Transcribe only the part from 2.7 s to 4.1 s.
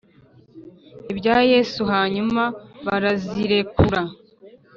barazirekura